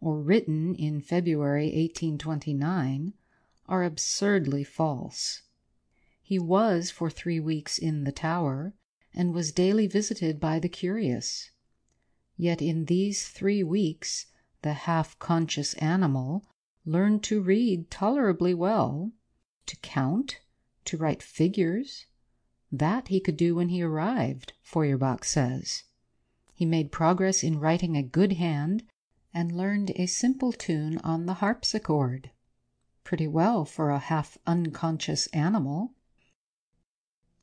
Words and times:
or 0.00 0.20
written 0.20 0.74
in 0.74 1.00
February 1.00 1.66
1829, 1.66 3.12
are 3.68 3.84
absurdly 3.84 4.64
false. 4.64 5.42
He 6.22 6.38
was 6.38 6.90
for 6.90 7.10
three 7.10 7.38
weeks 7.38 7.76
in 7.76 8.04
the 8.04 8.12
Tower, 8.12 8.74
and 9.12 9.34
was 9.34 9.52
daily 9.52 9.86
visited 9.86 10.40
by 10.40 10.58
the 10.58 10.68
curious. 10.68 11.50
Yet 12.36 12.62
in 12.62 12.86
these 12.86 13.28
three 13.28 13.62
weeks 13.62 14.26
the 14.62 14.72
half 14.72 15.18
conscious 15.18 15.74
animal 15.74 16.46
learned 16.84 17.22
to 17.24 17.42
read 17.42 17.90
tolerably 17.90 18.54
well, 18.54 19.12
to 19.66 19.76
count, 19.78 20.40
to 20.86 20.96
write 20.96 21.22
figures. 21.22 22.06
That 22.72 23.08
he 23.08 23.20
could 23.20 23.36
do 23.36 23.54
when 23.56 23.68
he 23.68 23.82
arrived, 23.82 24.52
Feuerbach 24.62 25.24
says. 25.24 25.82
He 26.54 26.64
made 26.64 26.92
progress 26.92 27.42
in 27.42 27.58
writing 27.58 27.96
a 27.96 28.02
good 28.02 28.32
hand 28.32 28.84
and 29.32 29.56
learned 29.56 29.92
a 29.94 30.06
simple 30.06 30.52
tune 30.52 30.98
on 30.98 31.26
the 31.26 31.34
harpsichord. 31.34 32.30
Pretty 33.04 33.28
well 33.28 33.64
for 33.64 33.90
a 33.90 33.98
half 33.98 34.36
unconscious 34.46 35.26
animal. 35.28 35.92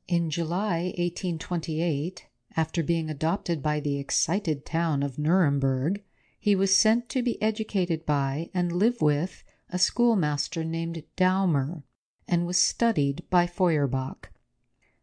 In 0.06 0.30
July 0.30 0.92
1828, 0.98 2.26
after 2.56 2.82
being 2.82 3.08
adopted 3.08 3.62
by 3.62 3.80
the 3.80 3.98
excited 3.98 4.66
town 4.66 5.02
of 5.02 5.18
Nuremberg, 5.18 6.02
he 6.38 6.54
was 6.54 6.76
sent 6.76 7.08
to 7.10 7.22
be 7.22 7.40
educated 7.42 8.04
by 8.06 8.50
and 8.52 8.72
live 8.72 9.00
with 9.00 9.44
a 9.70 9.78
schoolmaster 9.78 10.64
named 10.64 11.02
Daumer, 11.16 11.82
and 12.26 12.46
was 12.46 12.60
studied 12.60 13.22
by 13.30 13.46
Feuerbach. 13.46 14.30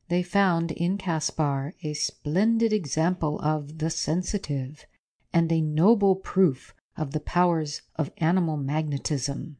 They 0.07 0.23
found 0.23 0.71
in 0.71 0.97
Caspar 0.97 1.73
a 1.83 1.93
splendid 1.93 2.71
example 2.71 3.39
of 3.41 3.79
the 3.79 3.89
sensitive, 3.89 4.85
and 5.37 5.51
a 5.51 5.59
noble 5.59 6.15
proof 6.15 6.73
of 6.95 7.11
the 7.11 7.19
powers 7.19 7.81
of 7.97 8.09
animal 8.19 8.55
magnetism. 8.55 9.57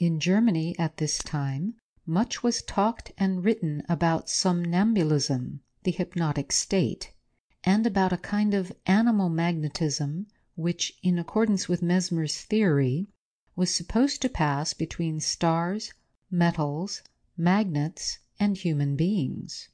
In 0.00 0.18
Germany 0.18 0.74
at 0.78 0.96
this 0.96 1.18
time 1.18 1.74
much 2.06 2.42
was 2.42 2.62
talked 2.62 3.12
and 3.18 3.44
written 3.44 3.82
about 3.90 4.30
somnambulism, 4.30 5.60
the 5.82 5.90
hypnotic 5.90 6.50
state, 6.50 7.12
and 7.62 7.86
about 7.86 8.10
a 8.10 8.16
kind 8.16 8.54
of 8.54 8.72
animal 8.86 9.28
magnetism 9.28 10.28
which, 10.54 10.98
in 11.02 11.18
accordance 11.18 11.68
with 11.68 11.82
Mesmer's 11.82 12.40
theory, 12.40 13.06
was 13.54 13.74
supposed 13.74 14.22
to 14.22 14.30
pass 14.30 14.72
between 14.72 15.20
stars, 15.20 15.92
metals, 16.30 17.02
magnets, 17.36 18.18
and 18.40 18.56
human 18.56 18.96
beings. 18.96 19.68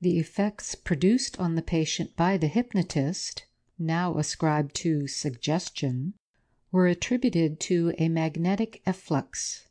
The 0.00 0.18
effects 0.18 0.74
produced 0.74 1.38
on 1.38 1.54
the 1.54 1.62
patient 1.62 2.16
by 2.16 2.36
the 2.36 2.48
hypnotist 2.48 3.44
now 3.84 4.16
ascribed 4.16 4.74
to 4.74 5.06
suggestion, 5.06 6.14
were 6.72 6.86
attributed 6.86 7.60
to 7.60 7.92
a 7.98 8.08
magnetic 8.08 8.80
efflux, 8.86 9.66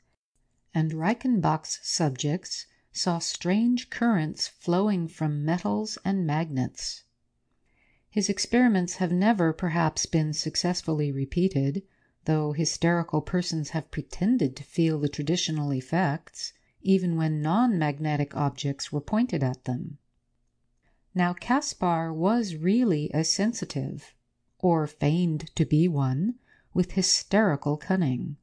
and 0.74 0.94
Reichenbach's 0.94 1.80
subjects 1.82 2.68
saw 2.92 3.18
strange 3.18 3.90
currents 3.90 4.48
flowing 4.48 5.08
from 5.08 5.44
metals 5.44 5.98
and 6.06 6.28
magnets. 6.28 7.04
His 8.10 8.30
experiments 8.30 8.98
have 8.98 9.12
never 9.12 9.52
perhaps 9.52 10.06
been 10.06 10.34
successfully 10.34 11.12
repeated, 11.12 11.82
though 12.26 12.52
hysterical 12.54 13.22
persons 13.22 13.72
have 13.72 13.90
pretended 13.90 14.56
to 14.56 14.64
feel 14.64 15.00
the 15.00 15.10
traditional 15.10 15.74
effects, 15.74 16.54
even 16.84 17.16
when 17.16 17.42
non 17.42 17.80
magnetic 17.80 18.36
objects 18.36 18.92
were 18.92 19.02
pointed 19.02 19.42
at 19.44 19.66
them. 19.66 19.98
Now 21.16 21.34
Caspar 21.34 22.12
was 22.12 22.56
really 22.56 23.12
a 23.14 23.24
sensitive, 23.24 24.16
or 24.58 24.88
feigned 24.88 25.56
to 25.56 25.64
be 25.64 25.88
one, 25.88 26.40
with 26.74 26.94
hysterical 26.94 27.78
cunning. 27.78 28.38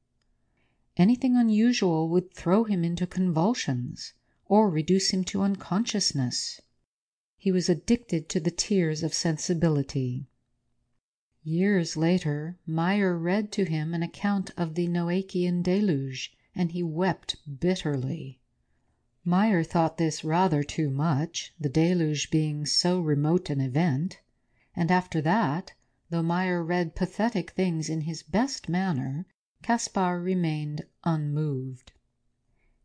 Anything 0.97 1.37
unusual 1.37 2.09
would 2.11 2.33
throw 2.33 2.63
him 2.63 2.85
into 2.85 3.09
convulsions, 3.09 4.13
or 4.47 4.71
reduce 4.71 5.11
him 5.11 5.25
to 5.25 5.43
unconsciousness. 5.43 6.61
He 7.37 7.51
was 7.51 7.69
addicted 7.69 8.29
to 8.29 8.39
the 8.39 8.51
tears 8.51 9.03
of 9.03 9.15
sensibility. 9.15 10.29
Years 11.43 11.97
later 11.97 12.59
Meyer 12.67 13.19
read 13.19 13.51
to 13.53 13.65
him 13.65 13.95
an 13.95 14.03
account 14.03 14.51
of 14.57 14.75
the 14.75 14.87
Noachian 14.87 15.63
deluge, 15.63 16.37
and 16.55 16.73
he 16.73 16.83
wept 16.83 17.37
bitterly. 17.59 18.40
Meyer 19.23 19.63
thought 19.63 19.99
this 19.99 20.25
rather 20.25 20.63
too 20.63 20.89
much, 20.89 21.53
the 21.61 21.69
deluge 21.69 22.31
being 22.31 22.65
so 22.65 23.03
remote 23.03 23.51
an 23.51 23.61
event, 23.61 24.19
and 24.75 24.91
after 24.91 25.21
that, 25.21 25.75
though 26.09 26.23
Meyer 26.23 26.65
read 26.65 26.95
pathetic 26.95 27.51
things 27.51 27.91
in 27.91 28.01
his 28.01 28.23
best 28.23 28.67
manner, 28.67 29.27
Caspar 29.63 30.19
remained 30.19 30.87
unmoved. 31.05 31.93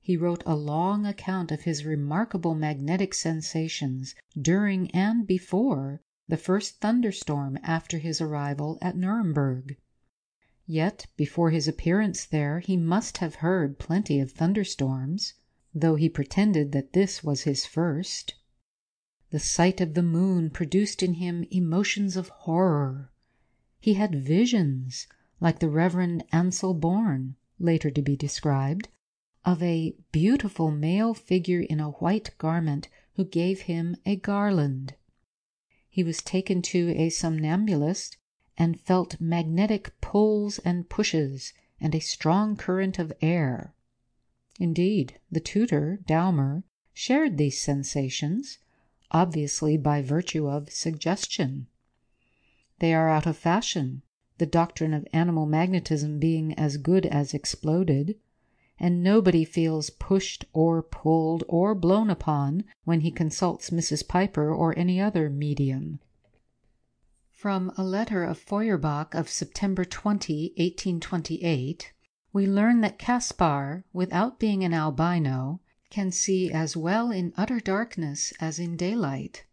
He 0.01 0.17
wrote 0.17 0.43
a 0.45 0.57
long 0.57 1.05
account 1.05 1.53
of 1.53 1.61
his 1.61 1.85
remarkable 1.85 2.53
magnetic 2.53 3.13
sensations 3.13 4.13
during 4.37 4.91
and 4.91 5.25
before 5.25 6.01
the 6.27 6.35
first 6.35 6.81
thunderstorm 6.81 7.57
after 7.63 7.97
his 7.99 8.19
arrival 8.19 8.77
at 8.81 8.97
Nuremberg. 8.97 9.77
Yet 10.65 11.05
before 11.15 11.51
his 11.51 11.69
appearance 11.69 12.25
there 12.25 12.59
he 12.59 12.75
must 12.75 13.19
have 13.19 13.35
heard 13.35 13.79
plenty 13.79 14.19
of 14.19 14.33
thunderstorms 14.33 15.35
though 15.77 15.95
he 15.95 16.07
pretended 16.07 16.71
that 16.71 16.93
this 16.93 17.21
was 17.21 17.41
his 17.41 17.65
first. 17.65 18.33
The 19.31 19.39
sight 19.39 19.81
of 19.81 19.93
the 19.93 20.01
moon 20.01 20.49
produced 20.49 21.03
in 21.03 21.15
him 21.15 21.45
emotions 21.51 22.15
of 22.15 22.29
horror. 22.29 23.11
He 23.81 23.95
had 23.95 24.15
visions, 24.15 25.05
like 25.41 25.59
the 25.59 25.67
Reverend 25.67 26.23
Ansel 26.31 26.73
Bourne, 26.73 27.35
later 27.59 27.91
to 27.91 28.01
be 28.01 28.15
described, 28.15 28.87
of 29.43 29.61
a 29.61 29.97
beautiful 30.13 30.71
male 30.71 31.13
figure 31.13 31.59
in 31.59 31.81
a 31.81 31.91
white 31.91 32.31
garment 32.37 32.87
who 33.15 33.25
gave 33.25 33.63
him 33.63 33.97
a 34.05 34.15
garland. 34.15 34.95
He 35.89 36.05
was 36.05 36.21
taken 36.21 36.61
to 36.61 36.91
a 36.95 37.09
somnambulist 37.09 38.15
and 38.57 38.79
felt 38.79 39.19
magnetic 39.19 39.99
pulls 39.99 40.57
and 40.59 40.87
pushes 40.87 41.51
and 41.81 41.93
a 41.93 41.99
strong 41.99 42.55
current 42.55 42.97
of 42.97 43.11
air. 43.21 43.73
Indeed, 44.59 45.19
the 45.29 45.39
tutor, 45.39 45.99
Daumer, 46.07 46.63
shared 46.93 47.37
these 47.37 47.61
sensations, 47.61 48.57
obviously 49.11 49.77
by 49.77 50.01
virtue 50.01 50.47
of 50.47 50.71
suggestion. 50.71 51.67
They 52.79 52.93
are 52.93 53.09
out 53.09 53.25
of 53.25 53.37
fashion, 53.37 54.01
the 54.37 54.45
doctrine 54.45 54.93
of 54.93 55.07
animal 55.13 55.45
magnetism 55.45 56.19
being 56.19 56.53
as 56.53 56.77
good 56.77 57.05
as 57.05 57.33
exploded, 57.33 58.17
and 58.79 59.03
nobody 59.03 59.45
feels 59.45 59.89
pushed 59.89 60.45
or 60.51 60.81
pulled 60.81 61.43
or 61.47 61.73
blown 61.73 62.09
upon 62.09 62.65
when 62.83 63.01
he 63.01 63.11
consults 63.11 63.69
Mrs. 63.69 64.07
Piper 64.07 64.53
or 64.53 64.77
any 64.77 64.99
other 64.99 65.29
medium. 65.29 65.99
From 67.31 67.71
a 67.77 67.83
letter 67.83 68.23
of 68.23 68.37
Feuerbach 68.37 69.13
of 69.13 69.29
September 69.29 69.85
20, 69.85 70.53
1828, 70.57 71.93
we 72.35 72.45
learn 72.45 72.81
that 72.81 72.99
Caspar, 72.99 73.85
without 73.93 74.39
being 74.39 74.65
an 74.65 74.73
albino, 74.73 75.61
can 75.89 76.11
see 76.11 76.51
as 76.51 76.75
well 76.75 77.09
in 77.09 77.31
utter 77.37 77.61
darkness 77.61 78.33
as 78.41 78.59
in 78.59 78.75
daylight. 78.75 79.45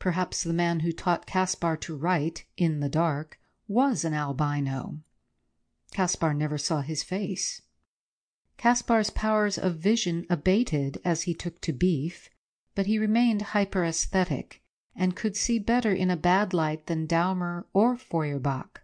Perhaps 0.00 0.42
the 0.42 0.52
man 0.52 0.80
who 0.80 0.90
taught 0.90 1.24
Caspar 1.24 1.76
to 1.76 1.96
write 1.96 2.46
in 2.56 2.80
the 2.80 2.88
dark 2.88 3.38
was 3.68 4.04
an 4.04 4.12
albino. 4.12 4.98
Caspar 5.92 6.34
never 6.34 6.58
saw 6.58 6.80
his 6.80 7.04
face. 7.04 7.62
Caspar's 8.56 9.10
powers 9.10 9.56
of 9.56 9.76
vision 9.76 10.26
abated 10.28 11.00
as 11.04 11.22
he 11.22 11.32
took 11.32 11.60
to 11.60 11.72
beef, 11.72 12.28
but 12.74 12.86
he 12.86 12.98
remained 12.98 13.40
hyperesthetic 13.54 14.62
and 14.96 15.14
could 15.14 15.36
see 15.36 15.60
better 15.60 15.92
in 15.92 16.10
a 16.10 16.16
bad 16.16 16.52
light 16.52 16.86
than 16.86 17.06
Daumer 17.06 17.66
or 17.72 17.96
Feuerbach. 17.96 18.79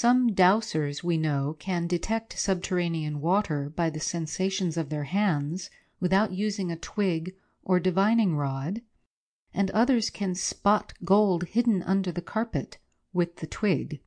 Some 0.00 0.32
dowsers, 0.32 1.02
we 1.02 1.18
know, 1.18 1.56
can 1.58 1.88
detect 1.88 2.38
subterranean 2.38 3.20
water 3.20 3.68
by 3.68 3.90
the 3.90 3.98
sensations 3.98 4.76
of 4.76 4.90
their 4.90 5.02
hands 5.10 5.70
without 5.98 6.30
using 6.30 6.70
a 6.70 6.76
twig 6.76 7.34
or 7.64 7.80
divining 7.80 8.36
rod, 8.36 8.82
and 9.52 9.72
others 9.72 10.08
can 10.08 10.36
spot 10.36 10.92
gold 11.04 11.48
hidden 11.48 11.82
under 11.82 12.12
the 12.12 12.22
carpet 12.22 12.78
with 13.12 13.38
the 13.38 13.46
twig. 13.48 14.00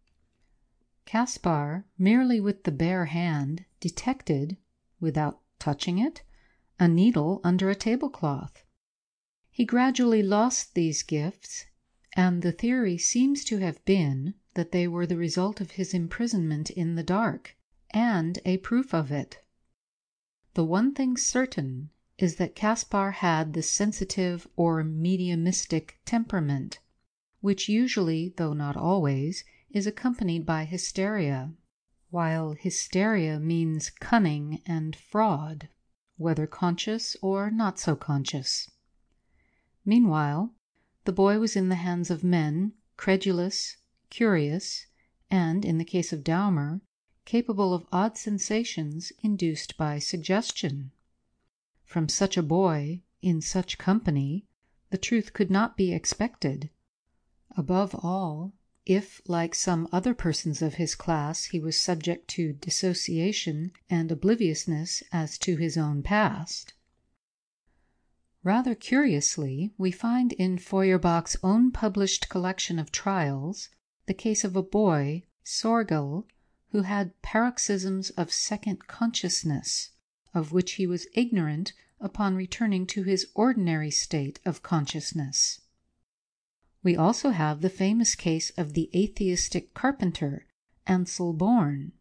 Caspar, 1.03 1.83
merely 1.97 2.39
with 2.39 2.63
the 2.63 2.71
bare 2.71 3.07
hand, 3.07 3.65
detected, 3.81 4.55
without 5.01 5.41
touching 5.59 5.97
it, 5.97 6.23
a 6.79 6.87
needle 6.87 7.41
under 7.43 7.69
a 7.69 7.75
tablecloth. 7.75 8.63
He 9.49 9.65
gradually 9.65 10.23
lost 10.23 10.73
these 10.73 11.03
gifts, 11.03 11.65
and 12.13 12.43
the 12.43 12.53
theory 12.53 12.97
seems 12.97 13.43
to 13.43 13.57
have 13.57 13.83
been 13.83 14.35
that 14.53 14.71
they 14.71 14.87
were 14.87 15.05
the 15.05 15.17
result 15.17 15.61
of 15.61 15.71
his 15.71 15.93
imprisonment 15.93 16.69
in 16.69 16.95
the 16.95 17.03
dark, 17.03 17.55
and 17.91 18.39
a 18.45 18.57
proof 18.57 18.93
of 18.93 19.11
it. 19.11 19.43
The 20.53 20.65
one 20.65 20.93
thing 20.93 21.15
certain 21.15 21.89
is 22.17 22.35
that 22.35 22.55
Caspar 22.55 23.11
had 23.11 23.53
the 23.53 23.63
sensitive 23.63 24.47
or 24.55 24.83
mediumistic 24.83 25.99
temperament, 26.05 26.79
which 27.39 27.69
usually, 27.69 28.33
though 28.37 28.53
not 28.53 28.75
always, 28.75 29.43
is 29.71 29.87
accompanied 29.87 30.45
by 30.45 30.65
hysteria, 30.65 31.53
while 32.09 32.53
hysteria 32.53 33.39
means 33.39 33.89
cunning 33.89 34.61
and 34.65 34.95
fraud, 34.95 35.69
whether 36.17 36.45
conscious 36.45 37.15
or 37.21 37.49
not 37.49 37.79
so 37.79 37.95
conscious. 37.95 38.69
Meanwhile, 39.85 40.53
the 41.05 41.13
boy 41.13 41.39
was 41.39 41.55
in 41.55 41.69
the 41.69 41.75
hands 41.75 42.11
of 42.11 42.23
men, 42.23 42.73
credulous, 42.97 43.77
curious, 44.11 44.85
and, 45.31 45.65
in 45.65 45.79
the 45.79 45.85
case 45.85 46.13
of 46.13 46.23
Daumer, 46.23 46.81
capable 47.25 47.73
of 47.73 47.87
odd 47.91 48.17
sensations 48.17 49.11
induced 49.23 49.77
by 49.77 49.97
suggestion. 49.97 50.91
From 51.85 52.07
such 52.07 52.37
a 52.37 52.43
boy, 52.43 53.01
in 53.21 53.41
such 53.41 53.77
company, 53.77 54.45
the 54.89 54.97
truth 54.97 55.33
could 55.33 55.49
not 55.49 55.77
be 55.77 55.93
expected. 55.93 56.69
Above 57.57 57.95
all, 57.95 58.53
if, 58.85 59.21
like 59.27 59.55
some 59.55 59.87
other 59.91 60.13
persons 60.13 60.61
of 60.61 60.73
his 60.73 60.95
class, 60.95 61.45
he 61.45 61.59
was 61.59 61.77
subject 61.77 62.27
to 62.27 62.53
dissociation 62.53 63.71
and 63.89 64.11
obliviousness 64.11 65.03
as 65.11 65.37
to 65.37 65.55
his 65.55 65.77
own 65.77 66.03
past. 66.03 66.73
Rather 68.43 68.73
curiously, 68.73 69.71
we 69.77 69.91
find 69.91 70.33
in 70.33 70.57
Feuerbach's 70.57 71.37
own 71.43 71.71
published 71.71 72.27
collection 72.27 72.79
of 72.79 72.91
trials 72.91 73.69
the 74.07 74.13
case 74.13 74.43
of 74.43 74.55
a 74.55 74.63
boy, 74.63 75.23
Sorgel, 75.43 76.25
who 76.71 76.81
had 76.81 77.21
paroxysms 77.21 78.09
of 78.11 78.31
second 78.31 78.87
consciousness, 78.87 79.91
of 80.33 80.51
which 80.51 80.73
he 80.73 80.87
was 80.87 81.07
ignorant 81.13 81.73
upon 81.99 82.35
returning 82.35 82.87
to 82.87 83.03
his 83.03 83.27
ordinary 83.35 83.91
state 83.91 84.39
of 84.45 84.63
consciousness. 84.63 85.61
We 86.83 86.95
also 86.95 87.29
have 87.29 87.61
the 87.61 87.69
famous 87.69 88.15
case 88.15 88.49
of 88.57 88.73
the 88.73 88.89
atheistic 88.95 89.73
carpenter, 89.73 90.47
Ansel 90.87 91.33
Bourne, 91.33 91.91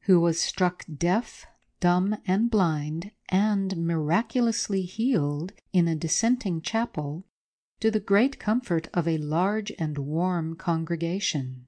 who 0.00 0.18
was 0.18 0.40
struck 0.40 0.84
deaf, 0.98 1.46
dumb, 1.78 2.16
and 2.26 2.50
blind, 2.50 3.12
and 3.28 3.76
miraculously 3.76 4.82
healed 4.82 5.52
in 5.72 5.86
a 5.86 5.94
dissenting 5.94 6.60
chapel, 6.62 7.24
to 7.80 7.90
the 7.90 8.00
great 8.00 8.38
comfort 8.38 8.88
of 8.94 9.06
a 9.06 9.18
large 9.18 9.72
and 9.78 9.98
warm 9.98 10.56
congregation. 10.56 11.66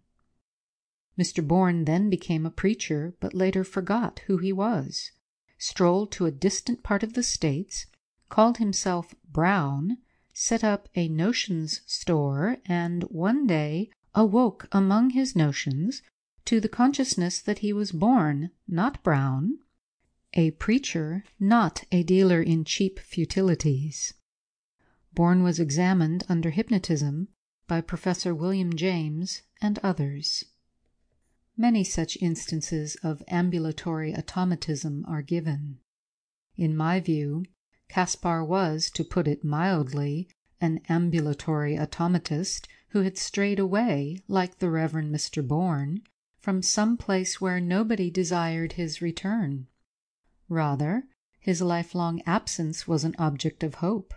Mr. 1.19 1.47
Bourne 1.47 1.85
then 1.85 2.11
became 2.11 2.44
a 2.44 2.50
preacher, 2.50 3.14
but 3.20 3.35
later 3.35 3.64
forgot 3.64 4.20
who 4.26 4.37
he 4.37 4.53
was, 4.53 5.12
strolled 5.58 6.12
to 6.12 6.26
a 6.26 6.31
distant 6.31 6.82
part 6.82 7.03
of 7.03 7.14
the 7.14 7.23
States, 7.23 7.87
called 8.29 8.58
himself 8.58 9.14
Brown, 9.31 9.99
set 10.35 10.62
up 10.62 10.88
a 10.94 11.08
notions 11.08 11.81
store, 11.87 12.59
and 12.67 13.05
one 13.05 13.47
day 13.47 13.91
awoke 14.14 14.69
among 14.73 15.11
his 15.11 15.35
notions 15.35 16.02
to 16.44 16.61
the 16.61 16.69
consciousness 16.69 17.41
that 17.41 17.61
he 17.61 17.73
was 17.73 17.93
Bourne, 17.93 18.50
not 18.69 19.02
Brown, 19.02 19.59
a 20.35 20.50
preacher, 20.52 21.25
not 21.41 21.85
a 21.91 22.02
dealer 22.02 22.43
in 22.43 22.64
cheap 22.64 22.99
futilities. 22.99 24.12
Bourne 25.17 25.43
was 25.43 25.59
examined 25.59 26.25
under 26.29 26.51
hypnotism 26.51 27.29
by 27.67 27.81
Professor 27.81 28.35
William 28.35 28.77
James 28.77 29.41
and 29.63 29.79
others. 29.79 30.45
Many 31.57 31.85
such 31.85 32.19
instances 32.21 32.97
of 32.97 33.23
ambulatory 33.27 34.15
automatism 34.15 35.07
are 35.09 35.23
given. 35.23 35.79
In 36.57 36.77
my 36.77 37.01
view, 37.01 37.47
Caspar 37.89 38.45
was, 38.45 38.91
to 38.91 39.05
put 39.05 39.27
it 39.27 39.43
mildly, 39.43 40.29
an 40.61 40.83
ambulatory 40.87 41.77
automatist 41.77 42.67
who 42.91 43.01
had 43.01 43.17
strayed 43.17 43.59
away, 43.59 44.19
like 44.29 44.59
the 44.59 44.69
Reverend 44.69 45.15
Mr. 45.15 45.43
Bourne, 45.43 46.03
from 46.39 46.61
some 46.61 46.99
place 46.99 47.41
where 47.41 47.59
nobody 47.59 48.11
desired 48.11 48.75
his 48.75 49.01
return. 49.01 49.67
Rather, 50.51 51.05
his 51.39 51.62
lifelong 51.62 52.21
absence 52.27 52.87
was 52.87 53.03
an 53.03 53.15
object 53.19 53.62
of 53.65 53.77
hope. 53.77 54.12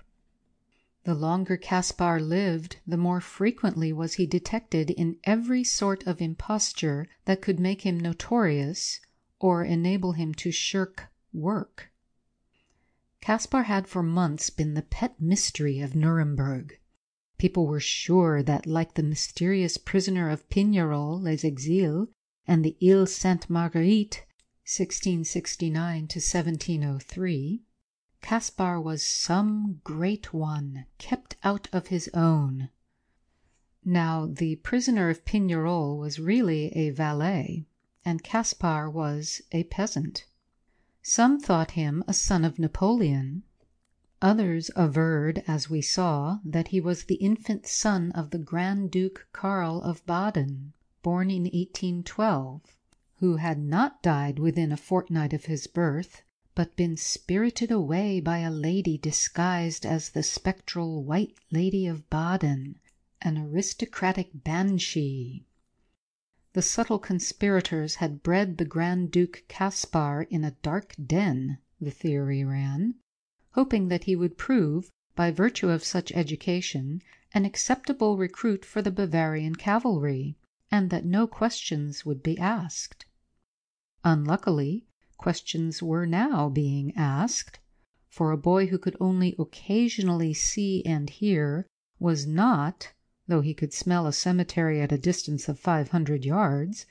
The 1.09 1.15
longer 1.15 1.57
Caspar 1.57 2.19
lived, 2.19 2.77
the 2.85 2.95
more 2.95 3.19
frequently 3.19 3.91
was 3.91 4.13
he 4.13 4.27
detected 4.27 4.91
in 4.91 5.17
every 5.23 5.63
sort 5.63 6.05
of 6.05 6.21
imposture 6.21 7.07
that 7.25 7.41
could 7.41 7.59
make 7.59 7.81
him 7.81 7.99
notorious 7.99 8.99
or 9.39 9.63
enable 9.65 10.11
him 10.11 10.35
to 10.35 10.51
shirk 10.51 11.07
work. 11.33 11.89
Caspar 13.21 13.63
had 13.63 13.87
for 13.87 14.03
months 14.03 14.51
been 14.51 14.75
the 14.75 14.83
pet 14.83 15.19
mystery 15.19 15.79
of 15.79 15.95
Nuremberg. 15.95 16.77
People 17.39 17.65
were 17.65 17.79
sure 17.79 18.43
that, 18.43 18.67
like 18.67 18.93
the 18.93 19.01
mysterious 19.01 19.77
prisoner 19.77 20.29
of 20.29 20.47
Pignerol 20.47 21.19
les 21.19 21.43
Exilles 21.43 22.09
and 22.45 22.63
the 22.63 22.77
Ile 22.87 23.07
Sainte 23.07 23.49
Marguerite 23.49 24.27
(1669 24.63 26.01
1703), 26.03 27.63
Caspar 28.21 28.81
was 28.81 29.01
some 29.01 29.79
great 29.85 30.33
one, 30.33 30.87
kept 30.97 31.37
out 31.41 31.69
of 31.71 31.87
his 31.87 32.09
own. 32.13 32.67
Now, 33.85 34.25
the 34.25 34.57
prisoner 34.57 35.09
of 35.09 35.23
Pignerol 35.23 35.97
was 35.97 36.19
really 36.19 36.65
a 36.75 36.89
valet, 36.89 37.65
and 38.03 38.21
Caspar 38.21 38.89
was 38.89 39.41
a 39.53 39.63
peasant. 39.63 40.25
Some 41.01 41.39
thought 41.39 41.71
him 41.79 42.03
a 42.09 42.13
son 42.13 42.43
of 42.43 42.59
Napoleon. 42.59 43.43
Others 44.21 44.69
averred, 44.75 45.41
as 45.47 45.69
we 45.69 45.81
saw, 45.81 46.39
that 46.43 46.67
he 46.75 46.81
was 46.81 47.05
the 47.05 47.15
infant 47.23 47.67
son 47.67 48.11
of 48.11 48.31
the 48.31 48.37
Grand 48.37 48.91
Duke 48.91 49.29
Karl 49.31 49.81
of 49.81 50.05
Baden, 50.05 50.73
born 51.03 51.31
in 51.31 51.43
1812, 51.43 52.63
who 53.19 53.37
had 53.37 53.59
not 53.59 54.03
died 54.03 54.39
within 54.39 54.73
a 54.73 54.75
fortnight 54.75 55.31
of 55.31 55.45
his 55.45 55.67
birth, 55.67 56.21
but 56.59 56.75
been 56.75 56.97
spirited 56.97 57.71
away 57.71 58.19
by 58.19 58.39
a 58.39 58.51
lady 58.51 58.97
disguised 58.97 59.85
as 59.85 60.09
the 60.09 60.21
spectral 60.21 61.01
White 61.01 61.33
Lady 61.51 61.87
of 61.87 62.09
Baden, 62.09 62.77
an 63.21 63.37
aristocratic 63.37 64.29
banshee. 64.43 65.45
The 66.51 66.61
subtle 66.61 66.99
conspirators 66.99 67.95
had 68.03 68.21
bred 68.23 68.57
the 68.57 68.65
Grand 68.65 69.09
Duke 69.09 69.45
Caspar 69.47 70.23
in 70.23 70.43
a 70.43 70.51
dark 70.61 70.95
den, 71.01 71.59
the 71.79 71.91
theory 71.91 72.43
ran, 72.43 72.95
hoping 73.51 73.87
that 73.87 74.03
he 74.03 74.17
would 74.17 74.37
prove, 74.37 74.91
by 75.15 75.31
virtue 75.31 75.69
of 75.69 75.85
such 75.85 76.11
education, 76.11 77.01
an 77.33 77.45
acceptable 77.45 78.17
recruit 78.17 78.65
for 78.65 78.81
the 78.81 78.91
Bavarian 78.91 79.55
cavalry, 79.55 80.35
and 80.69 80.89
that 80.89 81.05
no 81.05 81.25
questions 81.25 82.05
would 82.05 82.21
be 82.21 82.37
asked. 82.37 83.05
Unluckily, 84.03 84.88
questions 85.19 85.83
were 85.83 86.05
now 86.05 86.47
being 86.47 86.95
asked, 86.95 87.59
for 88.07 88.31
a 88.31 88.37
boy 88.37 88.67
who 88.67 88.77
could 88.77 88.95
only 89.01 89.35
occasionally 89.37 90.33
see 90.33 90.81
and 90.85 91.09
hear 91.09 91.67
was 91.99 92.25
not 92.25 92.93
though 93.27 93.41
he 93.41 93.53
could 93.53 93.73
smell 93.73 94.07
a 94.07 94.13
cemetery 94.13 94.79
at 94.79 94.93
a 94.93 94.97
distance 94.97 95.49
of 95.49 95.59
five 95.59 95.89
hundred 95.89 96.23
yards, 96.23 96.85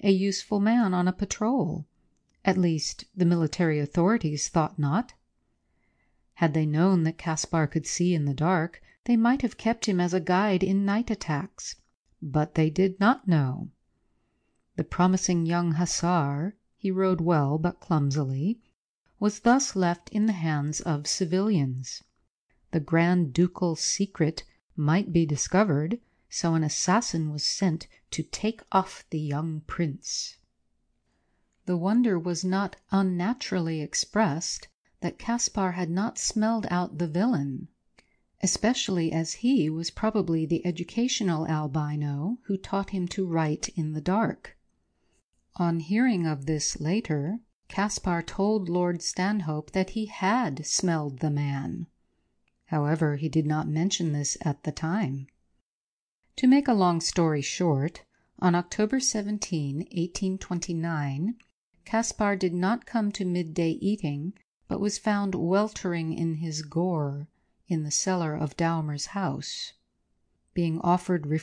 a 0.00 0.10
useful 0.10 0.60
man 0.60 0.94
on 0.94 1.06
a 1.06 1.12
patrol. 1.12 1.84
At 2.42 2.56
least, 2.56 3.04
the 3.14 3.26
military 3.26 3.78
authorities 3.78 4.48
thought 4.48 4.78
not. 4.78 5.12
Had 6.36 6.54
they 6.54 6.64
known 6.64 7.02
that 7.02 7.18
Caspar 7.18 7.66
could 7.66 7.86
see 7.86 8.14
in 8.14 8.24
the 8.24 8.32
dark, 8.32 8.80
They 9.04 9.18
might 9.18 9.42
have 9.42 9.58
kept 9.58 9.84
him 9.84 10.00
as 10.00 10.14
a 10.14 10.20
guide 10.20 10.62
in 10.62 10.86
night 10.86 11.10
attacks, 11.10 11.76
but 12.22 12.54
they 12.54 12.70
did 12.70 12.98
not 12.98 13.28
know. 13.28 13.68
The 14.76 14.84
promising 14.84 15.44
young 15.44 15.72
hussar 15.72 16.56
he 16.84 16.90
rode 16.90 17.22
well 17.22 17.56
but 17.56 17.80
clumsily 17.80 18.60
was 19.18 19.40
thus 19.40 19.74
left 19.74 20.10
in 20.10 20.26
the 20.26 20.34
hands 20.34 20.82
of 20.82 21.06
civilians. 21.06 22.02
The 22.72 22.80
Grand 22.80 23.32
Ducal 23.32 23.74
secret 23.74 24.44
might 24.76 25.10
be 25.10 25.24
discovered, 25.24 25.98
so 26.28 26.52
an 26.52 26.62
assassin 26.62 27.30
was 27.30 27.42
sent 27.42 27.86
to 28.10 28.22
take 28.22 28.60
off 28.70 29.06
the 29.08 29.18
young 29.18 29.62
prince. 29.62 30.36
The 31.64 31.78
wonder 31.78 32.18
was 32.18 32.44
not 32.44 32.76
unnaturally 32.90 33.80
expressed 33.80 34.68
that 35.00 35.18
Caspar 35.18 35.70
had 35.72 35.88
not 35.88 36.18
smelled 36.18 36.66
out 36.68 36.98
the 36.98 37.08
villain, 37.08 37.68
especially 38.42 39.10
as 39.10 39.32
he 39.40 39.70
was 39.70 39.90
probably 39.90 40.44
the 40.44 40.66
educational 40.66 41.46
albino 41.48 42.40
who 42.42 42.58
taught 42.58 42.90
him 42.90 43.08
to 43.08 43.26
write 43.26 43.70
in 43.70 43.94
the 43.94 44.02
dark. 44.02 44.53
On 45.56 45.78
hearing 45.78 46.26
of 46.26 46.46
this 46.46 46.80
later, 46.80 47.38
Caspar 47.68 48.22
told 48.22 48.68
Lord 48.68 49.02
Stanhope 49.02 49.70
that 49.70 49.90
he 49.90 50.06
had 50.06 50.66
smelled 50.66 51.20
the 51.20 51.30
man. 51.30 51.86
However, 52.66 53.14
he 53.16 53.28
did 53.28 53.46
not 53.46 53.68
mention 53.68 54.12
this 54.12 54.36
at 54.40 54.64
the 54.64 54.72
time. 54.72 55.28
To 56.36 56.48
make 56.48 56.66
a 56.66 56.74
long 56.74 57.00
story 57.00 57.40
short, 57.40 58.04
on 58.40 58.56
October 58.56 58.98
17, 58.98 59.76
1829, 59.76 61.36
Caspar 61.84 62.34
did 62.34 62.52
not 62.52 62.84
come 62.84 63.12
to 63.12 63.24
midday 63.24 63.70
eating, 63.70 64.32
but 64.66 64.80
was 64.80 64.98
found 64.98 65.36
weltering 65.36 66.12
in 66.12 66.34
his 66.36 66.62
gore 66.62 67.28
in 67.68 67.84
the 67.84 67.92
cellar 67.92 68.34
of 68.34 68.56
Daumer's 68.56 69.06
house. 69.06 69.74
Being 70.52 70.80
offered 70.80 71.28
refreshment 71.28 71.42